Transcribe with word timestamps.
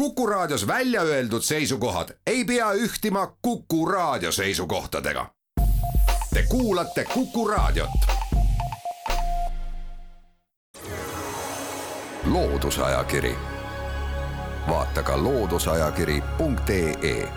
Kuku 0.00 0.26
Raadios 0.26 0.66
välja 0.66 1.02
öeldud 1.02 1.42
seisukohad 1.42 2.08
ei 2.26 2.44
pea 2.44 2.72
ühtima 2.72 3.36
Kuku 3.42 3.86
Raadio 3.86 4.32
seisukohtadega. 4.32 5.30
Te 6.34 6.44
kuulate 6.48 7.04
Kuku 7.14 7.48
Raadiot. 7.48 7.90
loodusajakiri, 12.24 13.34
vaata 14.68 15.02
ka 15.02 15.22
looduseajakiri.ee 15.22 17.32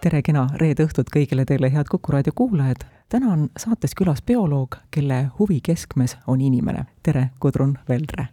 tere, 0.00 0.22
kena 0.22 0.48
reede 0.54 0.86
õhtut 0.86 1.10
kõigile 1.16 1.44
teile, 1.44 1.72
head 1.72 1.86
Kuku 1.90 2.12
raadio 2.12 2.32
kuulajad. 2.34 2.76
täna 3.08 3.32
on 3.32 3.50
saates 3.56 3.94
külas 3.94 4.22
bioloog, 4.22 4.76
kelle 4.90 5.30
huvi 5.38 5.60
keskmes 5.60 6.16
on 6.26 6.40
inimene. 6.40 6.84
tere, 7.02 7.30
Gudrun 7.40 7.78
Veldre! 7.88 8.28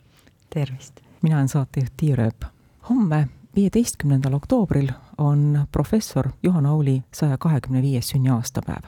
tervist! 0.54 1.00
mina 1.22 1.36
olen 1.36 1.48
saatejuht 1.48 1.94
Tiia 1.98 2.16
Rööp. 2.16 2.55
Homme, 2.90 3.28
viieteistkümnendal 3.56 4.34
oktoobril 4.34 4.90
on 5.18 5.68
professor 5.72 6.30
Juhan 6.44 6.66
Auli 6.66 7.04
saja 7.14 7.38
kahekümne 7.38 7.82
viies 7.82 8.10
sünniaastapäev. 8.10 8.84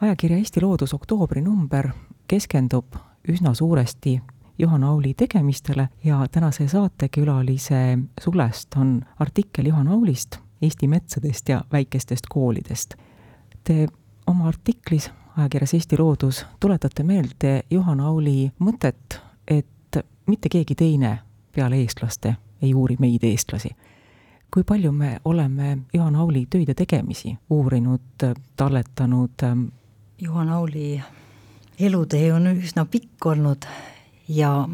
ajakirja 0.00 0.36
Eesti 0.36 0.60
Loodus 0.62 0.94
oktoobri 0.94 1.40
number 1.40 1.88
keskendub 2.28 2.86
üsna 3.28 3.54
suuresti 3.54 4.22
Juhan 4.58 4.84
Auli 4.84 5.14
tegemistele 5.14 5.88
ja 6.04 6.26
tänase 6.32 6.68
saatekülalise 6.68 7.98
sulest 8.20 8.74
on 8.76 9.02
artikkel 9.18 9.66
Juhan 9.66 9.88
Aulist 9.88 10.36
Eesti 10.62 10.88
metsadest 10.88 11.48
ja 11.48 11.64
väikestest 11.72 12.26
koolidest. 12.28 12.94
Te 13.64 13.88
oma 14.26 14.48
artiklis 14.48 15.10
ajakirjas 15.36 15.74
Eesti 15.74 15.98
Loodus 15.98 16.46
tuletate 16.60 17.02
meelde 17.02 17.62
Juhan 17.70 18.00
Auli 18.00 18.52
mõtet, 18.58 19.20
et 19.48 19.96
mitte 20.26 20.48
keegi 20.48 20.74
teine 20.74 21.18
peale 21.54 21.76
eestlaste 21.76 22.36
ei 22.62 22.74
uuri 22.74 22.96
meid, 22.98 23.24
eestlasi. 23.24 23.70
kui 24.52 24.64
palju 24.68 24.92
me 24.92 25.18
oleme 25.24 25.78
Juhan 25.94 26.16
Auli 26.16 26.46
töid 26.50 26.68
ja 26.68 26.74
tegemisi 26.74 27.36
uurinud, 27.50 28.24
talletanud? 28.56 29.42
Ähm, 29.42 29.64
Juhan 30.20 30.48
Auli 30.48 31.02
elutee 31.80 32.32
on 32.32 32.46
üsna 32.46 32.84
pikk 32.84 33.26
olnud 33.26 33.64
ja 34.28 34.68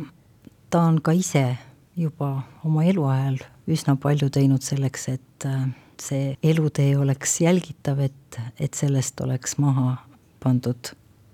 ta 0.71 0.81
on 0.81 1.01
ka 1.03 1.13
ise 1.13 1.59
juba 1.97 2.43
oma 2.65 2.85
eluajal 2.85 3.39
üsna 3.69 3.97
palju 4.01 4.31
teinud 4.31 4.63
selleks, 4.65 5.09
et 5.09 5.47
äh, 5.47 5.69
see 6.01 6.37
elutee 6.43 6.97
oleks 6.99 7.41
jälgitav, 7.41 8.01
et, 8.01 8.41
et 8.61 8.75
sellest 8.75 9.21
oleks 9.21 9.59
maha 9.59 9.97
pandud 10.43 10.93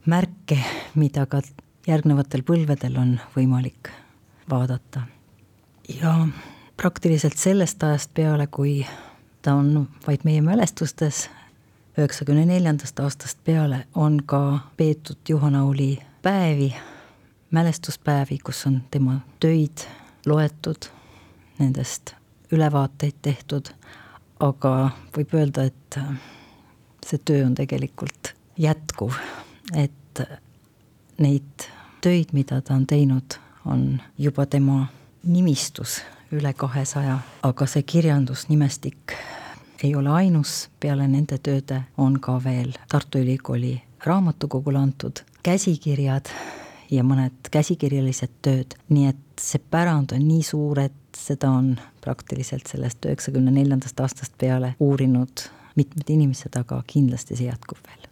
märke, 0.09 0.59
mida 0.95 1.27
ka 1.27 1.43
järgnevatel 1.89 2.45
põlvedel 2.47 2.97
on 3.01 3.15
võimalik 3.37 3.93
vaadata. 4.51 5.07
ja 5.89 6.17
praktiliselt 6.77 7.37
sellest 7.37 7.83
ajast 7.83 8.11
peale, 8.15 8.47
kui 8.47 8.87
ta 9.43 9.55
on 9.55 9.89
vaid 10.07 10.25
meie 10.25 10.41
mälestustes, 10.43 11.31
üheksakümne 11.99 12.47
neljandast 12.47 13.01
aastast 13.01 13.39
peale 13.45 13.87
on 13.95 14.21
ka 14.27 14.59
peetud 14.77 15.17
Juhan 15.29 15.55
Auli 15.55 15.99
päevi, 16.23 16.75
mälestuspäevi, 17.51 18.39
kus 18.39 18.67
on 18.67 18.83
tema 18.91 19.21
töid 19.41 19.87
loetud, 20.27 20.89
nendest 21.59 22.15
ülevaateid 22.53 23.21
tehtud, 23.23 23.71
aga 24.41 24.91
võib 25.17 25.35
öelda, 25.35 25.69
et 25.71 25.99
see 27.07 27.21
töö 27.25 27.47
on 27.47 27.55
tegelikult 27.55 28.35
jätkuv, 28.59 29.15
et 29.77 30.25
neid 31.19 31.69
töid, 32.01 32.33
mida 32.33 32.61
ta 32.61 32.75
on 32.75 32.87
teinud, 32.87 33.39
on 33.65 34.01
juba 34.19 34.47
tema 34.47 34.87
nimistus 35.23 36.01
üle 36.35 36.53
kahesaja, 36.53 37.19
aga 37.43 37.67
see 37.67 37.83
kirjandusnimestik 37.83 39.15
ei 39.85 39.95
ole 39.95 40.11
ainus, 40.11 40.69
peale 40.81 41.07
nende 41.09 41.39
tööde 41.39 41.83
on 41.99 42.19
ka 42.21 42.39
veel 42.45 42.73
Tartu 42.89 43.19
Ülikooli 43.19 43.75
raamatukogule 44.05 44.79
antud 44.79 45.25
käsikirjad 45.45 46.31
ja 46.91 47.05
mõned 47.05 47.51
käsikirjalised 47.51 48.39
tööd, 48.45 48.77
nii 48.89 49.11
et 49.13 49.41
see 49.41 49.61
pärand 49.71 50.15
on 50.17 50.25
nii 50.29 50.43
suur, 50.47 50.81
et 50.81 51.19
seda 51.19 51.51
on 51.51 51.75
praktiliselt 52.05 52.69
sellest 52.71 53.05
üheksakümne 53.05 53.53
neljandast 53.55 54.01
aastast 54.01 54.37
peale 54.39 54.75
uurinud 54.81 55.47
mitmed 55.77 56.11
inimesed, 56.11 56.55
aga 56.57 56.83
kindlasti 56.87 57.37
see 57.37 57.49
jätkub 57.49 57.81
veel. 57.87 58.09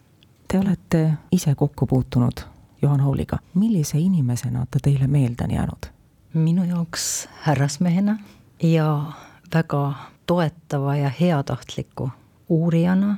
Te 0.49 0.59
olete 0.61 1.03
ise 1.33 1.55
kokku 1.55 1.87
puutunud 1.87 2.45
Juhan 2.83 3.01
Auliga. 3.01 3.39
millise 3.55 3.99
inimesena 3.99 4.67
ta 4.71 4.79
teile 4.83 5.07
meelde 5.07 5.45
on 5.45 5.51
jäänud? 5.51 5.92
Minu 6.35 6.65
jaoks 6.65 7.29
härrasmehena 7.43 8.19
ja 8.63 9.13
väga 9.55 9.95
toetava 10.27 10.97
ja 10.97 11.11
heatahtliku 11.21 12.11
uurijana, 12.49 13.17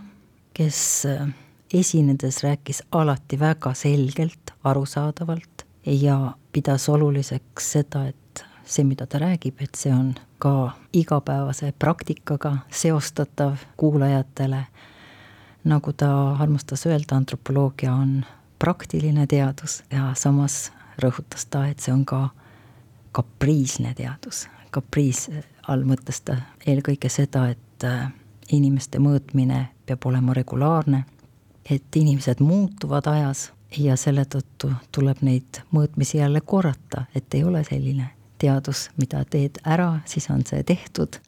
kes 0.54 1.06
äh, 1.06 1.28
esinedes 1.74 2.42
rääkis 2.42 2.82
alati 2.92 3.38
väga 3.38 3.74
selgelt, 3.74 4.50
arusaadavalt 4.64 5.66
ja 5.86 6.34
pidas 6.52 6.88
oluliseks 6.88 7.72
seda, 7.72 8.06
et 8.06 8.44
see, 8.64 8.84
mida 8.84 9.06
ta 9.06 9.18
räägib, 9.18 9.60
et 9.60 9.74
see 9.74 9.92
on 9.92 10.14
ka 10.38 10.70
igapäevase 10.92 11.72
praktikaga 11.78 12.56
seostatav 12.70 13.56
kuulajatele. 13.76 14.66
nagu 15.64 15.92
ta 15.92 16.36
armastas 16.36 16.86
öelda, 16.86 17.16
antropoloogia 17.16 17.94
on 17.94 18.24
praktiline 18.58 19.26
teadus 19.26 19.82
ja 19.90 20.14
samas 20.14 20.72
rõhutas 21.02 21.46
ta, 21.50 21.66
et 21.66 21.80
see 21.80 21.92
on 21.92 22.04
ka 22.04 22.28
kapriisne 23.14 23.94
teadus. 23.94 24.48
kapriis 24.74 25.28
all 25.70 25.84
mõtles 25.86 26.18
ta 26.26 26.36
eelkõige 26.66 27.08
seda, 27.08 27.46
et 27.54 27.84
äh, 27.86 28.08
inimeste 28.52 28.98
mõõtmine 28.98 29.68
peab 29.86 30.06
olema 30.10 30.34
regulaarne, 30.34 31.04
et 31.70 31.96
inimesed 31.96 32.42
muutuvad 32.42 33.06
ajas 33.06 33.52
ja 33.78 33.96
selle 33.96 34.24
tõttu 34.26 34.72
tuleb 34.92 35.22
neid 35.22 35.62
mõõtmisi 35.70 36.18
jälle 36.18 36.40
korrata, 36.40 37.06
et 37.14 37.34
ei 37.34 37.44
ole 37.44 37.62
selline 37.64 38.10
teadus, 38.38 38.88
mida 38.96 39.22
teed 39.30 39.62
ära, 39.64 40.00
siis 40.10 40.26
on 40.30 40.42
see 40.46 40.66
tehtud, 40.66 41.20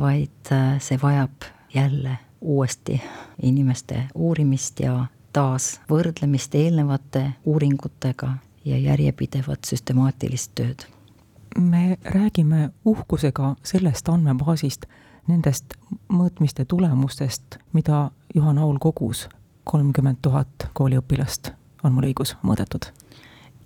vaid 0.00 0.52
äh, 0.52 0.80
see 0.80 0.98
vajab 1.02 1.50
jälle 1.74 2.18
uuesti 2.40 3.02
inimeste 3.42 4.06
uurimist 4.14 4.80
ja 4.80 5.06
taas 5.32 5.80
võrdlemist 5.90 6.54
eelnevate 6.54 7.24
uuringutega 7.44 8.36
ja 8.64 8.78
järjepidevat 8.78 9.68
süstemaatilist 9.68 10.54
tööd. 10.54 10.88
Me 11.58 11.98
räägime 12.04 12.70
uhkusega 12.84 13.54
sellest 13.62 14.08
andmebaasist, 14.08 14.86
nendest 15.28 15.74
mõõtmiste 16.12 16.64
tulemustest, 16.64 17.58
mida 17.72 18.10
Juhan 18.34 18.58
Aul 18.58 18.78
kogus, 18.80 19.28
kolmkümmend 19.64 20.22
tuhat 20.22 20.68
kooliõpilast, 20.72 21.52
on 21.84 21.92
mul 21.92 22.10
õigus, 22.10 22.36
mõõdetud? 22.42 22.90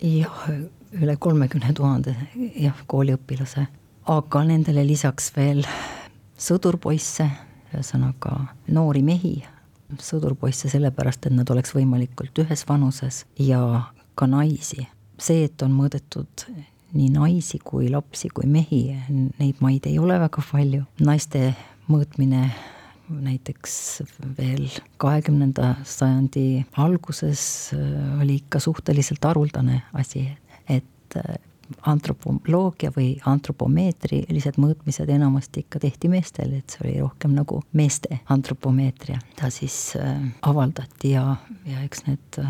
jah, 0.03 0.43
üle 0.91 1.15
kolmekümne 1.15 1.73
tuhande 1.73 2.15
jah, 2.59 2.83
kooliõpilase, 2.87 3.67
aga 4.11 4.43
nendele 4.43 4.83
lisaks 4.87 5.31
veel 5.35 5.63
sõdurpoisse, 6.37 7.29
ühesõnaga 7.71 8.35
noori 8.67 9.03
mehi 9.03 9.37
sõdurpoisse 10.01 10.69
sellepärast, 10.71 11.27
et 11.27 11.35
nad 11.35 11.49
oleks 11.49 11.73
võimalikult 11.75 12.43
ühes 12.43 12.65
vanuses 12.69 13.23
ja 13.39 13.59
ka 14.15 14.27
naisi. 14.27 14.87
see, 15.19 15.43
et 15.45 15.61
on 15.61 15.71
mõõdetud 15.71 16.45
nii 16.93 17.09
naisi 17.13 17.59
kui 17.63 17.89
lapsi 17.91 18.29
kui 18.33 18.47
mehi, 18.49 18.83
neid 19.39 19.61
maid 19.63 19.87
ei 19.89 19.99
ole 19.99 20.19
väga 20.21 20.43
palju. 20.51 20.83
naiste 21.01 21.53
mõõtmine 21.89 22.47
näiteks 23.09 24.01
veel 24.37 24.67
kahekümnenda 24.97 25.75
sajandi 25.83 26.65
alguses 26.77 27.71
äh, 27.75 28.21
oli 28.21 28.39
ikka 28.41 28.59
suhteliselt 28.59 29.23
haruldane 29.23 29.81
asi, 29.93 30.27
et 30.69 31.17
äh, 31.17 31.35
antropoloogia 31.89 32.91
või 32.95 33.15
antropomeetrilised 33.25 34.59
mõõtmised 34.61 35.09
enamasti 35.09 35.63
ikka 35.63 35.81
tehti 35.83 36.11
meestel, 36.11 36.53
et 36.59 36.73
see 36.73 36.85
oli 36.85 36.95
rohkem 37.01 37.33
nagu 37.35 37.61
meeste 37.73 38.21
antropomeetria. 38.29 39.19
ta 39.39 39.49
siis 39.49 39.95
äh, 39.99 40.21
avaldati 40.41 41.15
ja, 41.15 41.35
ja 41.65 41.83
eks 41.83 42.05
need 42.07 42.41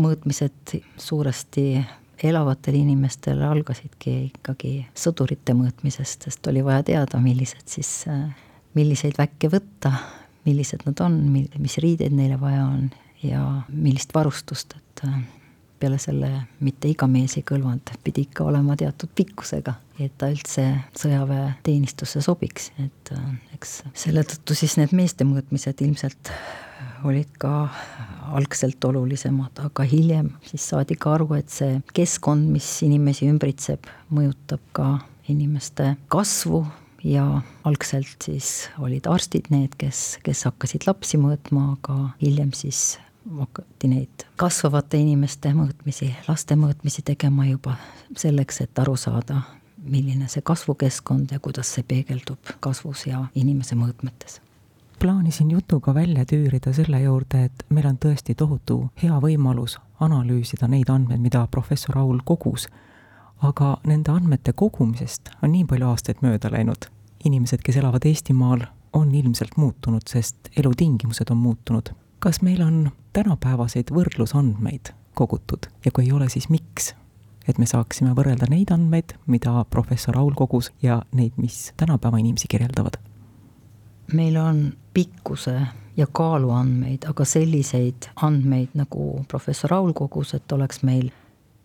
mõõtmised 0.00 0.78
suuresti 0.96 1.82
elavatel 2.28 2.76
inimestel 2.80 3.40
algasidki 3.46 4.16
ikkagi 4.28 4.74
sõdurite 4.98 5.54
mõõtmisest, 5.56 6.28
sest 6.28 6.46
oli 6.52 6.64
vaja 6.64 6.84
teada, 6.92 7.20
millised 7.22 7.66
siis 7.70 7.90
äh,, 8.10 8.28
milliseid 8.74 9.18
väkke 9.18 9.50
võtta, 9.52 9.92
millised 10.46 10.84
nad 10.86 11.00
on, 11.04 11.18
mis 11.32 11.76
riideid 11.82 12.14
neile 12.16 12.38
vaja 12.40 12.64
on 12.66 12.88
ja 13.22 13.42
millist 13.68 14.14
varustust, 14.14 14.76
et 14.76 15.04
äh, 15.08 15.20
peale 15.80 15.98
selle 16.00 16.30
mitte 16.60 16.88
iga 16.90 17.08
mees 17.08 17.36
ei 17.40 17.44
kõlvanud, 17.46 17.92
pidi 18.04 18.26
ikka 18.28 18.44
olema 18.48 18.76
teatud 18.76 19.12
pikkusega, 19.16 19.74
et 20.00 20.16
ta 20.20 20.30
üldse 20.32 20.66
sõjaväeteenistusse 21.00 22.22
sobiks, 22.24 22.70
et 22.82 23.14
äh, 23.16 23.30
eks 23.56 23.80
selle 24.04 24.24
tõttu 24.28 24.56
siis 24.58 24.76
need 24.80 24.94
meeste 24.96 25.26
mõõtmised 25.28 25.84
ilmselt 25.86 26.32
olid 27.04 27.30
ka 27.38 27.68
algselt 28.34 28.84
olulisemad, 28.84 29.58
aga 29.64 29.84
hiljem 29.88 30.30
siis 30.46 30.68
saadi 30.72 30.96
ka 31.00 31.16
aru, 31.16 31.32
et 31.38 31.50
see 31.52 31.80
keskkond, 31.96 32.50
mis 32.52 32.68
inimesi 32.86 33.28
ümbritseb, 33.30 33.88
mõjutab 34.14 34.62
ka 34.76 34.88
inimeste 35.30 35.94
kasvu 36.12 36.64
ja 37.04 37.26
algselt 37.64 38.26
siis 38.26 38.68
olid 38.78 39.06
arstid 39.10 39.50
need, 39.52 39.76
kes, 39.80 40.18
kes 40.24 40.44
hakkasid 40.48 40.86
lapsi 40.88 41.20
mõõtma, 41.20 41.74
aga 41.78 41.96
hiljem 42.20 42.52
siis 42.56 42.98
hakati 43.38 43.90
neid 43.90 44.26
kasvavate 44.40 45.00
inimeste 45.00 45.52
mõõtmisi, 45.56 46.10
laste 46.28 46.56
mõõtmisi 46.58 47.04
tegema 47.06 47.46
juba 47.48 47.76
selleks, 48.16 48.62
et 48.64 48.78
aru 48.82 48.96
saada, 49.00 49.42
milline 49.80 50.28
see 50.28 50.44
kasvukeskkond 50.44 51.32
ja 51.32 51.40
kuidas 51.40 51.72
see 51.74 51.86
peegeldub 51.86 52.54
kasvus 52.60 53.06
ja 53.08 53.24
inimese 53.34 53.78
mõõtmetes 53.80 54.40
plaanisin 55.00 55.50
jutuga 55.50 55.94
välja 55.94 56.24
tüürida 56.24 56.72
selle 56.72 57.00
juurde, 57.00 57.44
et 57.44 57.62
meil 57.70 57.86
on 57.88 57.96
tõesti 57.98 58.34
tohutu 58.36 58.90
hea 59.02 59.16
võimalus 59.22 59.78
analüüsida 60.00 60.68
neid 60.68 60.90
andmeid, 60.92 61.20
mida 61.20 61.46
professor 61.50 61.98
Aul 61.98 62.20
kogus, 62.24 62.68
aga 63.40 63.78
nende 63.88 64.12
andmete 64.12 64.52
kogumisest 64.52 65.32
on 65.42 65.54
nii 65.54 65.64
palju 65.64 65.88
aastaid 65.88 66.20
mööda 66.22 66.52
läinud. 66.52 66.90
inimesed, 67.24 67.60
kes 67.62 67.76
elavad 67.76 68.04
Eestimaal, 68.04 68.60
on 68.92 69.14
ilmselt 69.14 69.56
muutunud, 69.56 70.02
sest 70.08 70.36
elutingimused 70.56 71.30
on 71.30 71.36
muutunud. 71.36 71.90
kas 72.18 72.42
meil 72.42 72.62
on 72.62 72.90
tänapäevaseid 73.12 73.90
võrdlusandmeid 73.90 74.92
kogutud 75.14 75.66
ja 75.84 75.90
kui 75.90 76.04
ei 76.04 76.12
ole, 76.12 76.28
siis 76.28 76.48
miks? 76.48 76.94
et 77.48 77.58
me 77.58 77.66
saaksime 77.66 78.12
võrrelda 78.14 78.46
neid 78.50 78.70
andmeid, 78.70 79.16
mida 79.26 79.64
professor 79.70 80.18
Aul 80.18 80.34
kogus 80.34 80.72
ja 80.82 81.02
neid, 81.12 81.32
mis 81.36 81.72
tänapäeva 81.76 82.18
inimesi 82.18 82.48
kirjeldavad. 82.48 82.96
meil 84.12 84.36
on 84.36 84.72
pikkuse 84.94 85.60
ja 85.96 86.06
kaalu 86.12 86.50
andmeid, 86.50 87.04
aga 87.08 87.24
selliseid 87.24 88.10
andmeid, 88.22 88.74
nagu 88.74 89.24
professor 89.28 89.74
Aul 89.74 89.92
kogus, 89.92 90.34
et 90.34 90.52
oleks 90.52 90.82
meil 90.82 91.10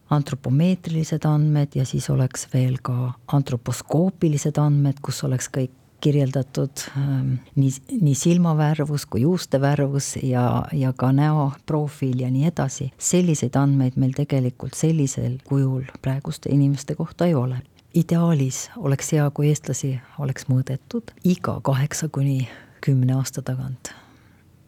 antropomeetrilised 0.10 1.26
andmed 1.26 1.76
ja 1.76 1.86
siis 1.86 2.10
oleks 2.14 2.48
veel 2.54 2.78
ka 2.82 3.14
antroposkoopilised 3.34 4.60
andmed, 4.62 5.02
kus 5.02 5.24
oleks 5.26 5.50
kõik 5.50 5.74
kirjeldatud 6.06 6.84
ähm, 6.98 7.32
nii, 7.56 7.72
nii 8.02 8.16
silmavärvus 8.16 9.08
kui 9.10 9.24
juuste 9.24 9.62
värvus 9.62 10.16
ja, 10.22 10.66
ja 10.74 10.92
ka 10.94 11.10
näoprofiil 11.16 12.20
ja 12.22 12.30
nii 12.32 12.46
edasi. 12.52 12.92
selliseid 12.98 13.56
andmeid 13.58 13.98
meil 13.98 14.14
tegelikult 14.14 14.78
sellisel 14.78 15.40
kujul 15.48 15.88
praeguste 16.02 16.52
inimeste 16.54 16.96
kohta 16.96 17.26
ei 17.26 17.34
ole. 17.36 17.58
ideaalis 17.94 18.70
oleks 18.78 19.12
hea, 19.16 19.30
kui 19.32 19.50
eestlasi 19.50 19.96
oleks 20.20 20.46
mõõdetud 20.52 21.16
iga 21.24 21.60
kaheksa 21.64 22.12
kuni 22.12 22.50
kümne 22.86 23.16
aasta 23.18 23.42
tagant. 23.42 23.94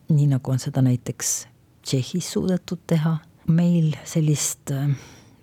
nii 0.09 0.27
nagu 0.27 0.51
on 0.51 0.59
seda 0.59 0.81
näiteks 0.81 1.47
Tšehhis 1.87 2.31
suudetud 2.31 2.79
teha, 2.87 3.17
meil 3.47 3.93
sellist 4.03 4.71
äh, 4.71 4.89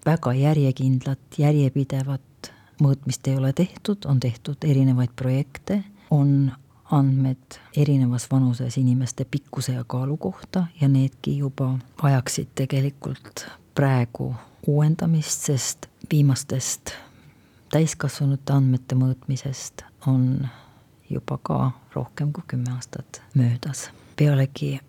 väga 0.06 0.32
järjekindlat, 0.36 1.38
järjepidevat 1.38 2.50
mõõtmist 2.82 3.28
ei 3.28 3.36
ole 3.36 3.52
tehtud, 3.52 4.04
on 4.04 4.20
tehtud 4.20 4.64
erinevaid 4.64 5.14
projekte, 5.16 5.84
on 6.10 6.52
andmed 6.92 7.58
erinevas 7.76 8.26
vanuses 8.30 8.76
inimeste 8.78 9.24
pikkuse 9.24 9.72
ja 9.72 9.84
kaalu 9.86 10.16
kohta 10.16 10.66
ja 10.80 10.88
needki 10.88 11.38
juba 11.38 11.78
vajaksid 12.02 12.52
tegelikult 12.54 13.46
praegu 13.74 14.34
uuendamist, 14.66 15.48
sest 15.48 15.88
viimastest 16.10 16.92
täiskasvanute 17.72 18.52
andmete 18.52 18.98
mõõtmisest 18.98 19.86
on 20.06 20.46
juba 21.14 21.38
ka 21.43 21.70
rohkem 21.94 22.32
kui 22.32 22.44
kümme 22.49 22.75
aastat 22.75 23.22
möödas. 23.34 23.90
pealegi 24.16 24.81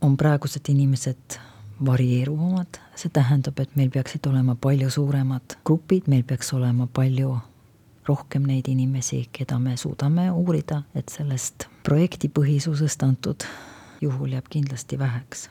on 0.00 0.16
praegused 0.16 0.68
inimesed 0.68 1.38
varieeruvamad, 1.84 2.78
see 2.96 3.10
tähendab, 3.12 3.58
et 3.60 3.76
meil 3.76 3.90
peaksid 3.90 4.26
olema 4.26 4.54
palju 4.54 4.90
suuremad 4.90 5.58
grupid, 5.64 6.08
meil 6.08 6.24
peaks 6.24 6.52
olema 6.56 6.86
palju 6.86 7.36
rohkem 8.08 8.46
neid 8.46 8.68
inimesi, 8.68 9.26
keda 9.32 9.58
me 9.58 9.76
suudame 9.76 10.30
uurida, 10.30 10.82
et 10.94 11.08
sellest 11.12 11.66
projektipõhisusest 11.84 13.02
antud 13.02 13.44
juhul 14.00 14.36
jääb 14.36 14.48
kindlasti 14.50 14.98
väheks. 14.98 15.50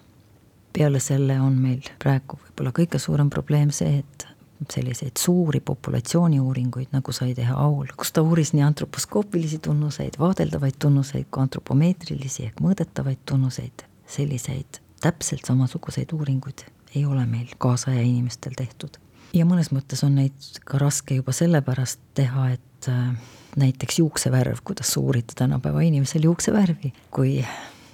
peale 0.74 1.00
selle 1.00 1.40
on 1.40 1.54
meil 1.56 1.86
praegu 2.04 2.40
võib-olla 2.42 2.72
kõige 2.76 3.00
suurem 3.00 3.30
probleem 3.30 3.72
see, 3.72 4.00
et 4.00 4.28
selliseid 4.72 5.20
suuri 5.20 5.60
populatsiooniuuringuid, 5.60 6.88
nagu 6.96 7.12
sai 7.16 7.34
teha 7.36 7.58
Aul, 7.60 7.92
kus 7.98 8.14
ta 8.16 8.24
uuris 8.26 8.54
nii 8.56 8.64
antroposkoopilisi 8.66 9.60
tunnuseid, 9.68 10.20
vaadeldavaid 10.20 10.80
tunnuseid 10.80 11.28
kui 11.32 11.44
antropomeetrilisi 11.44 12.48
ehk 12.50 12.62
mõõdetavaid 12.64 13.22
tunnuseid, 13.26 13.86
selliseid 14.08 14.80
täpselt 15.04 15.46
samasuguseid 15.46 16.14
uuringuid 16.16 16.66
ei 16.96 17.06
ole 17.06 17.26
meil 17.26 17.52
kaasaja 17.58 18.02
inimestel 18.02 18.56
tehtud. 18.58 18.98
ja 19.34 19.46
mõnes 19.46 19.72
mõttes 19.76 20.04
on 20.08 20.16
neid 20.16 20.62
ka 20.66 20.80
raske 20.80 21.18
juba 21.18 21.34
sellepärast 21.36 22.00
teha, 22.16 22.50
et 22.56 22.90
äh, 22.90 23.12
näiteks 23.60 24.00
juuksevärv, 24.00 24.64
kuidas 24.64 24.98
uurida 24.98 25.36
tänapäeva 25.36 25.82
inimesel 25.84 26.24
juuksevärvi, 26.30 26.94
kui 27.12 27.42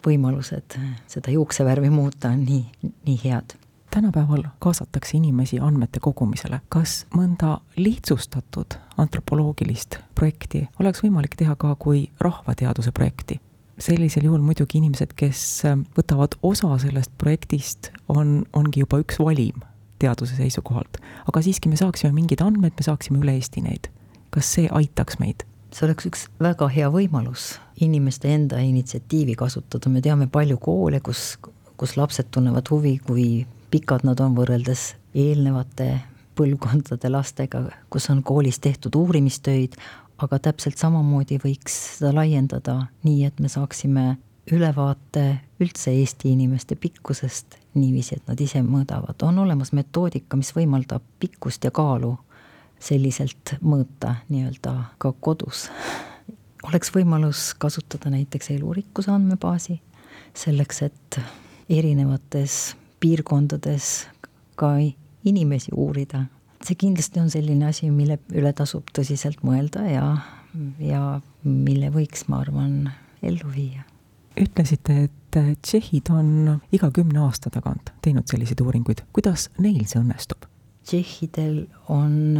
võimalused 0.05 0.77
seda 1.07 1.33
juuksevärvi 1.33 1.89
muuta 1.89 2.29
on 2.29 2.45
nii, 2.45 2.91
nii 3.05 3.19
head 3.23 3.57
tänapäeval 3.91 4.43
kaasatakse 4.59 5.17
inimesi 5.17 5.59
andmete 5.59 5.99
kogumisele. 5.99 6.61
kas 6.69 7.05
mõnda 7.15 7.59
lihtsustatud 7.75 8.77
antropoloogilist 8.97 9.97
projekti 10.15 10.67
oleks 10.79 11.03
võimalik 11.03 11.35
teha 11.37 11.55
ka 11.55 11.75
kui 11.75 12.09
rahvateaduse 12.19 12.91
projekti? 12.91 13.41
sellisel 13.79 14.23
juhul 14.23 14.41
muidugi 14.45 14.77
inimesed, 14.77 15.13
kes 15.15 15.63
võtavad 15.97 16.37
osa 16.43 16.77
sellest 16.77 17.11
projektist, 17.17 17.89
on, 18.07 18.43
ongi 18.53 18.83
juba 18.83 18.99
üks 19.01 19.19
valim 19.19 19.63
teaduse 19.99 20.35
seisukohalt. 20.35 20.97
aga 21.27 21.41
siiski 21.41 21.69
me 21.69 21.79
saaksime 21.79 22.13
mingid 22.13 22.41
andmed, 22.41 22.73
me 22.77 22.85
saaksime 22.85 23.19
üle 23.19 23.35
Eesti 23.39 23.61
neid. 23.61 23.89
kas 24.29 24.53
see 24.55 24.69
aitaks 24.71 25.19
meid? 25.19 25.45
see 25.71 25.87
oleks 25.87 26.05
üks 26.05 26.27
väga 26.39 26.67
hea 26.67 26.89
võimalus 26.91 27.55
inimeste 27.81 28.29
enda 28.33 28.59
initsiatiivi 28.59 29.35
kasutada, 29.35 29.89
me 29.89 30.01
teame 30.01 30.27
palju 30.27 30.57
koole, 30.57 30.99
kus, 30.99 31.39
kus 31.77 31.97
lapsed 31.97 32.29
tunnevad 32.31 32.69
huvi, 32.69 32.99
kui 33.07 33.47
pikad 33.71 34.05
nad 34.07 34.19
on 34.19 34.35
võrreldes 34.35 34.95
eelnevate 35.15 35.89
põlvkondade 36.35 37.11
lastega, 37.11 37.65
kus 37.91 38.09
on 38.11 38.23
koolis 38.23 38.59
tehtud 38.63 38.95
uurimistöid, 38.95 39.75
aga 40.21 40.39
täpselt 40.39 40.77
samamoodi 40.79 41.39
võiks 41.41 41.77
seda 41.97 42.13
laiendada 42.15 42.77
nii, 43.03 43.25
et 43.25 43.39
me 43.39 43.49
saaksime 43.51 44.15
ülevaate 44.51 45.25
üldse 45.61 45.93
Eesti 45.93 46.31
inimeste 46.33 46.75
pikkusest 46.75 47.57
niiviisi, 47.77 48.17
et 48.17 48.27
nad 48.27 48.39
ise 48.41 48.61
mõõdavad. 48.65 49.15
on 49.23 49.39
olemas 49.39 49.71
metoodika, 49.71 50.37
mis 50.37 50.53
võimaldab 50.55 51.03
pikkust 51.19 51.63
ja 51.63 51.71
kaalu 51.71 52.17
selliselt 52.79 53.55
mõõta 53.61 54.15
nii-öelda 54.29 54.73
ka 54.97 55.13
kodus. 55.19 55.69
oleks 56.63 56.91
võimalus 56.95 57.53
kasutada 57.57 58.09
näiteks 58.09 58.51
elurikkuse 58.51 59.11
andmebaasi 59.11 59.81
selleks, 60.33 60.81
et 60.81 61.19
erinevates 61.69 62.75
piirkondades 63.01 64.07
ka 64.55 64.75
inimesi 65.25 65.73
uurida 65.73 66.25
see 66.65 66.77
kindlasti 66.77 67.21
on 67.21 67.29
selline 67.31 67.65
asi, 67.69 67.89
mille 67.93 68.19
üle 68.37 68.51
tasub 68.57 68.89
tõsiselt 68.95 69.41
mõelda 69.45 69.85
ja, 69.89 70.05
ja 70.81 71.03
mille 71.43 71.91
võiks, 71.93 72.27
ma 72.29 72.41
arvan, 72.45 72.91
ellu 73.25 73.49
viia. 73.53 73.85
ütlesite, 74.39 75.07
et 75.07 75.39
tšehhid 75.61 76.11
on 76.13 76.59
iga 76.73 76.91
kümne 76.93 77.23
aasta 77.25 77.51
tagant 77.53 77.93
teinud 78.01 78.27
selliseid 78.29 78.61
uuringuid, 78.61 79.05
kuidas 79.13 79.49
neil 79.59 79.83
see 79.85 80.01
õnnestub? 80.01 80.47
tšehhidel 80.85 81.65
on 81.93 82.37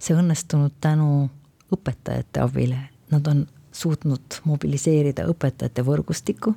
see 0.00 0.16
õnnestunud 0.16 0.78
tänu 0.80 1.28
õpetajate 1.74 2.42
abile, 2.42 2.82
nad 3.10 3.26
on 3.30 3.46
suutnud 3.74 4.40
mobiliseerida 4.46 5.26
õpetajate 5.30 5.84
võrgustikku, 5.86 6.54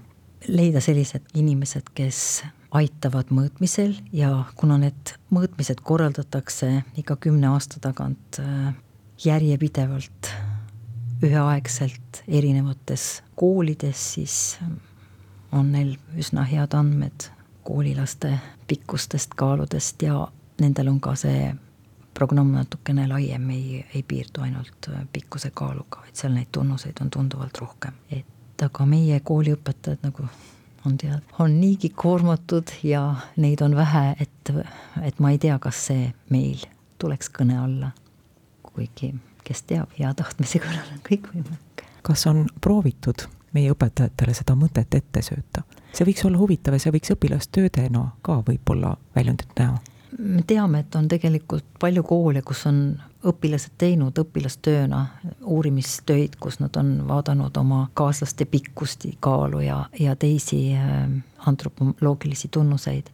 leida 0.50 0.82
sellised 0.82 1.34
inimesed, 1.38 1.92
kes 1.94 2.44
aitavad 2.74 3.30
mõõtmisel 3.34 3.94
ja 4.14 4.32
kuna 4.58 4.80
need 4.82 5.14
mõõtmised 5.34 5.84
korraldatakse 5.86 6.84
iga 6.98 7.16
kümne 7.22 7.52
aasta 7.54 7.82
tagant 7.84 8.40
äh, 8.42 8.74
järjepidevalt, 9.26 10.32
üheaegselt 11.24 12.24
erinevates 12.28 13.22
koolides, 13.40 14.08
siis 14.16 14.38
on 15.54 15.72
neil 15.72 15.96
üsna 16.20 16.48
head 16.50 16.74
andmed 16.74 17.30
koolilaste 17.64 18.34
pikkustest, 18.68 19.38
kaaludest 19.38 20.02
ja 20.02 20.26
nendel 20.60 20.90
on 20.92 21.00
ka 21.04 21.14
see 21.20 21.54
programm 22.14 22.52
natukene 22.54 23.06
laiem, 23.10 23.46
ei, 23.54 23.86
ei 23.94 24.04
piirdu 24.04 24.42
ainult 24.46 24.90
äh, 24.90 25.06
pikkuse 25.14 25.54
kaaluga, 25.54 26.02
vaid 26.02 26.18
seal 26.18 26.34
neid 26.34 26.50
tunnuseid 26.52 27.00
on 27.02 27.14
tunduvalt 27.14 27.62
rohkem. 27.62 28.02
et 28.10 28.66
aga 28.66 28.86
meie 28.86 29.20
kooliõpetajad 29.20 30.04
nagu 30.06 30.28
on 30.86 30.98
tead, 30.98 31.22
on 31.40 31.60
niigi 31.62 31.90
koormatud 31.90 32.72
ja 32.84 33.16
neid 33.38 33.62
on 33.62 33.76
vähe, 33.76 34.16
et, 34.20 34.54
et 35.02 35.20
ma 35.20 35.32
ei 35.32 35.38
tea, 35.38 35.60
kas 35.60 35.86
see 35.88 36.10
meil 36.30 36.66
tuleks 37.02 37.32
kõne 37.34 37.58
alla. 37.60 37.92
kuigi, 38.74 39.14
kes 39.46 39.64
teab, 39.70 39.92
hea 40.00 40.14
tahtmise 40.18 40.60
korral 40.60 40.92
on 40.96 41.02
kõik 41.06 41.30
võimalik. 41.34 41.86
kas 42.02 42.28
on 42.28 42.48
proovitud 42.62 43.28
meie 43.54 43.72
õpetajatele 43.72 44.34
seda 44.34 44.56
mõtet 44.58 44.96
ette 44.98 45.22
sööta? 45.22 45.64
see 45.94 46.08
võiks 46.10 46.26
olla 46.26 46.42
huvitav 46.42 46.78
ja 46.78 46.84
see 46.84 46.94
võiks 46.96 47.14
õpilastöödena 47.14 48.06
ka 48.22 48.42
võib-olla 48.48 48.96
väljundit 49.16 49.54
näha. 49.60 49.78
Me 50.18 50.44
teame, 50.48 50.84
et 50.84 50.96
on 50.96 51.08
tegelikult 51.08 51.66
palju 51.80 52.04
koole, 52.08 52.42
kus 52.46 52.66
on 52.70 52.80
õpilased 53.28 53.76
teinud 53.80 54.18
õpilastööna 54.20 55.00
uurimistöid, 55.42 56.36
kus 56.40 56.60
nad 56.60 56.76
on 56.80 56.96
vaadanud 57.08 57.56
oma 57.58 57.86
kaaslaste 57.98 58.46
pikkust, 58.50 59.08
kaalu 59.24 59.64
ja, 59.64 59.84
ja 60.00 60.16
teisi 60.20 60.76
äh, 60.76 61.08
antropoloogilisi 61.48 62.52
tunnuseid. 62.52 63.12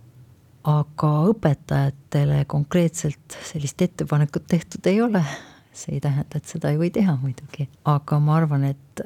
aga 0.64 1.10
õpetajatele 1.32 2.44
konkreetselt 2.46 3.38
sellist 3.48 3.82
ettepanekut 3.82 4.48
tehtud 4.48 4.86
ei 4.86 5.02
ole. 5.02 5.24
see 5.74 5.96
ei 5.96 6.02
tähenda, 6.02 6.38
et 6.38 6.46
seda 6.46 6.70
ei 6.74 6.78
või 6.78 6.90
teha 6.92 7.16
muidugi, 7.22 7.70
aga 7.86 8.20
ma 8.20 8.36
arvan, 8.36 8.64
et 8.64 9.02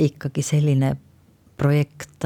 ikkagi 0.00 0.42
selline 0.42 0.94
projekt 1.60 2.24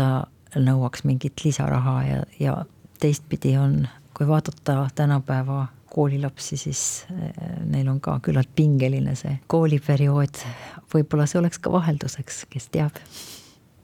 nõuaks 0.55 1.03
mingit 1.05 1.43
lisaraha 1.45 1.97
ja, 2.07 2.23
ja 2.39 2.55
teistpidi 3.01 3.57
on, 3.59 3.89
kui 4.15 4.27
vaadata 4.29 4.89
tänapäeva 4.95 5.67
koolilapsi, 5.95 6.57
siis 6.57 7.07
eh, 7.11 7.33
neil 7.65 7.89
on 7.89 8.01
ka 8.01 8.19
küllalt 8.23 8.51
pingeline 8.57 9.15
see 9.19 9.39
kooliperiood. 9.47 10.43
võib-olla 10.95 11.27
see 11.27 11.39
oleks 11.39 11.59
ka 11.63 11.73
vahelduseks, 11.73 12.45
kes 12.51 12.69
teab. 12.75 12.99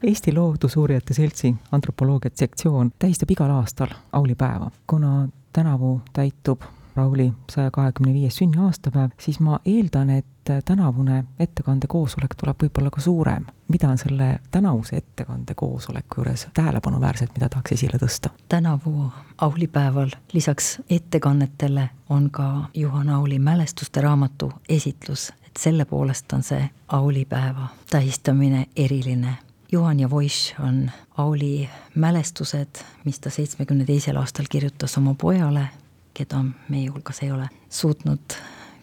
Eesti 0.03 0.33
Loodusuurijate 0.33 1.15
Seltsi 1.15 1.55
antropoloogiat 1.73 2.37
sektsioon 2.37 2.93
tähistab 2.99 3.31
igal 3.31 3.51
aastal 3.53 3.93
Auli 4.13 4.35
päeva, 4.35 4.71
kuna 4.87 5.29
tänavu 5.53 6.01
täitub 6.13 6.65
Rauli 6.97 7.33
saja 7.51 7.71
kahekümne 7.71 8.15
viies 8.15 8.37
sünniaastapäev, 8.41 9.11
siis 9.19 9.41
ma 9.41 9.61
eeldan, 9.65 10.11
et 10.11 10.40
tänavune 10.65 11.25
ettekande 11.39 11.87
koosolek 11.87 12.35
tuleb 12.35 12.63
võib-olla 12.63 12.91
ka 12.91 13.01
suurem. 13.01 13.47
mida 13.69 13.89
on 13.89 13.99
selle 13.99 14.41
tänavuse 14.51 14.97
ettekande 14.97 15.55
koosoleku 15.55 16.21
juures 16.21 16.47
tähelepanuväärset, 16.55 17.31
mida 17.35 17.49
tahaks 17.49 17.73
esile 17.73 17.99
tõsta? 18.03 18.31
tänavu 18.49 19.13
aulipäeval 19.39 20.11
lisaks 20.33 20.79
ettekannetele 20.91 21.91
on 22.09 22.31
ka 22.31 22.69
Juhan 22.75 23.09
Auli 23.09 23.39
mälestuste 23.39 24.01
raamatu 24.01 24.53
esitlus, 24.69 25.33
et 25.47 25.57
selle 25.59 25.85
poolest 25.85 26.33
on 26.33 26.43
see 26.43 26.71
aulipäeva 26.89 27.69
tähistamine 27.91 28.67
eriline 28.77 29.37
Juhan 29.73 30.01
ja 30.01 30.11
Voiš 30.11 30.55
on 30.59 30.91
Auli 31.17 31.71
mälestused, 31.95 32.83
mis 33.05 33.21
ta 33.21 33.31
seitsmekümne 33.31 33.85
teisel 33.85 34.17
aastal 34.17 34.45
kirjutas 34.51 34.99
oma 34.99 35.15
pojale 35.15 35.69
keda 36.15 36.45
meie 36.69 36.89
hulgas 36.89 37.23
ei 37.23 37.33
ole, 37.33 37.49
suutnud 37.71 38.35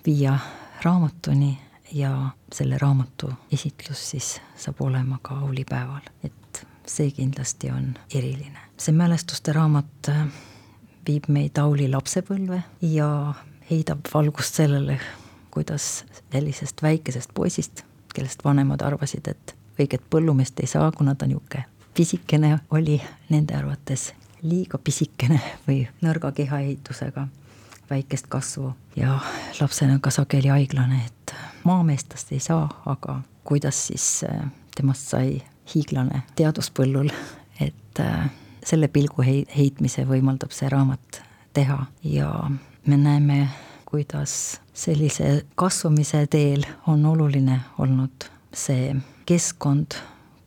viia 0.06 0.38
raamatuni 0.88 1.58
ja 1.92 2.12
selle 2.54 2.78
raamatu 2.82 3.32
esitlus 3.52 4.10
siis 4.10 4.30
saab 4.56 4.82
olema 4.82 5.20
ka 5.22 5.40
aulipäeval, 5.40 6.08
et 6.24 6.66
see 6.88 7.12
kindlasti 7.12 7.72
on 7.72 7.94
eriline. 8.14 8.60
see 8.78 8.96
mälestuste 8.96 9.54
raamat 9.54 10.10
äh, 10.10 10.28
viib 11.08 11.28
meid 11.28 11.58
Auli 11.58 11.88
lapsepõlve 11.92 12.62
ja 12.82 13.34
heidab 13.70 14.08
valgust 14.14 14.60
sellele, 14.60 15.00
kuidas 15.52 16.06
sellisest 16.32 16.84
väikesest 16.84 17.34
poisist, 17.34 17.84
kellest 18.16 18.44
vanemad 18.46 18.82
arvasid, 18.82 19.28
et 19.28 19.56
õiget 19.80 20.06
põllumeest 20.10 20.60
ei 20.60 20.68
saa, 20.68 20.92
kuna 20.92 21.16
ta 21.16 21.28
niisugune 21.28 21.66
pisikene 21.98 22.60
oli 22.72 23.02
nende 23.30 23.56
arvates 23.58 24.12
liiga 24.42 24.78
pisikene 24.78 25.40
või 25.68 25.82
nõrga 26.06 26.32
kehaehitusega 26.32 27.28
väikest 27.90 28.28
kasvu. 28.28 28.74
Ja 28.96 29.20
lapsena 29.62 30.00
ka 30.02 30.12
sageli 30.12 30.48
haiglane, 30.48 31.02
et 31.06 31.36
maameest 31.64 32.10
tast 32.10 32.32
ei 32.32 32.40
saa, 32.40 32.70
aga 32.86 33.22
kuidas 33.44 33.88
siis 33.88 34.24
äh, 34.24 34.50
temast 34.76 35.10
sai 35.14 35.42
hiiglane 35.74 36.24
teaduspõllul, 36.36 37.12
et 37.68 38.00
äh, 38.04 38.30
selle 38.64 38.88
pilgu 38.88 39.24
hei-, 39.24 39.48
heitmise 39.58 40.06
võimaldab 40.08 40.56
see 40.56 40.70
raamat 40.70 41.22
teha. 41.54 41.86
Ja 42.04 42.32
me 42.86 42.98
näeme, 42.98 43.48
kuidas 43.86 44.62
sellise 44.74 45.46
kasvamise 45.56 46.26
teel 46.28 46.66
on 46.88 47.06
oluline 47.06 47.62
olnud 47.80 48.28
see 48.54 48.96
keskkond, 49.28 49.96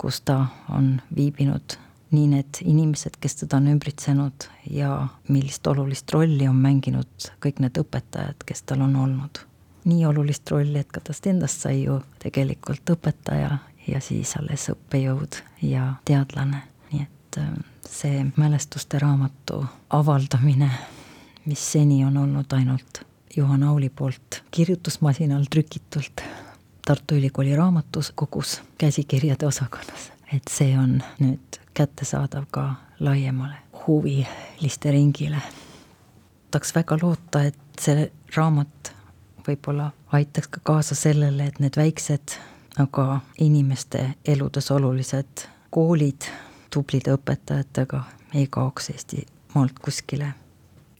kus 0.00 0.20
ta 0.24 0.46
on 0.72 1.00
viibinud 1.16 1.76
nii 2.10 2.26
need 2.26 2.60
inimesed, 2.64 3.18
kes 3.20 3.42
teda 3.42 3.60
on 3.60 3.68
ümbritsenud 3.70 4.48
ja 4.70 5.06
millist 5.28 5.66
olulist 5.66 6.10
rolli 6.12 6.48
on 6.48 6.58
mänginud 6.58 7.30
kõik 7.44 7.62
need 7.62 7.78
õpetajad, 7.78 8.44
kes 8.46 8.62
tal 8.66 8.82
on 8.86 8.96
olnud. 8.96 9.44
nii 9.84 10.04
olulist 10.06 10.50
rolli, 10.50 10.78
et 10.78 10.90
ka 10.92 11.00
tast 11.00 11.26
endast 11.26 11.62
sai 11.64 11.84
ju 11.84 12.00
tegelikult 12.20 12.90
õpetaja 12.92 13.58
ja 13.86 14.00
siis 14.00 14.34
alles 14.36 14.68
õppejõud 14.74 15.40
ja 15.62 15.94
teadlane, 16.04 16.62
nii 16.92 17.02
et 17.02 17.38
äh, 17.40 17.54
see 17.88 18.26
mälestuste 18.36 18.98
raamatu 18.98 19.64
avaldamine, 19.90 20.70
mis 21.46 21.72
seni 21.72 22.04
on 22.04 22.16
olnud 22.16 22.52
ainult 22.52 23.04
Juhan 23.36 23.62
Auli 23.62 23.88
poolt 23.88 24.42
kirjutusmasinal 24.50 25.44
trükitult 25.50 26.22
Tartu 26.86 27.14
Ülikooli 27.14 27.56
raamatukogus 27.56 28.62
käsikirjade 28.78 29.46
osakonnas, 29.46 30.12
et 30.32 30.48
see 30.50 30.78
on 30.78 31.02
nüüd 31.18 31.58
kättesaadav 31.74 32.44
ka 32.50 32.74
laiemale 33.00 33.56
huviliste 33.86 34.90
ringile. 34.90 35.42
tahaks 36.50 36.74
väga 36.74 36.98
loota, 37.02 37.42
et 37.42 37.58
see 37.80 38.10
raamat 38.36 38.92
võib-olla 39.46 39.90
aitaks 40.12 40.48
ka 40.48 40.60
kaasa 40.62 40.94
sellele, 40.94 41.46
et 41.46 41.58
need 41.58 41.76
väiksed, 41.76 42.36
aga 42.78 43.20
inimeste 43.40 44.14
eludes 44.24 44.70
olulised 44.70 45.46
koolid 45.70 46.28
tublide 46.70 47.14
õpetajatega 47.14 48.02
ei 48.34 48.46
kaoks 48.46 48.90
Eestimaalt 48.90 49.78
kuskile. 49.82 50.34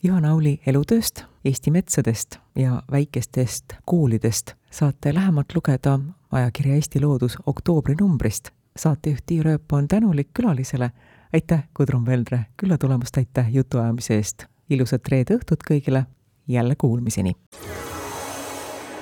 Juhan 0.03 0.25
Auli 0.25 0.61
elutööst, 0.67 1.25
Eesti 1.45 1.71
metsadest 1.71 2.39
ja 2.57 2.83
väikestest 2.91 3.75
koolidest 3.85 4.55
saate 4.71 5.15
lähemalt 5.15 5.55
lugeda 5.55 5.99
ajakirja 6.33 6.75
Eesti 6.75 7.01
Loodus 7.01 7.39
oktoobri 7.47 7.95
numbrist 8.01 8.51
saatejuht 8.81 9.21
Tiia 9.27 9.43
Rööp 9.43 9.73
on 9.73 9.89
tänulik 9.89 10.29
külalisele. 10.35 10.91
aitäh, 11.35 11.63
Gudrun 11.75 12.07
Veldre, 12.07 12.47
külla 12.57 12.79
tulemast, 12.79 13.17
aitäh 13.17 13.55
jutuajamise 13.55 14.15
eest. 14.15 14.45
ilusat 14.71 15.09
reede 15.09 15.35
õhtut 15.35 15.63
kõigile, 15.71 16.05
jälle 16.49 16.77
kuulmiseni. 16.77 17.33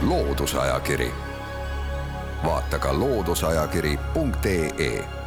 loodusajakiri, 0.00 1.10
vaata 2.44 2.78
ka 2.78 2.98
looduseajakiri.ee 2.98 5.17